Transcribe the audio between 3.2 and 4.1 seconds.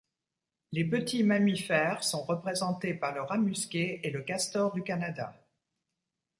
rat musqué et